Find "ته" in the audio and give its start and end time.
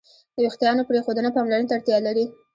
1.69-1.73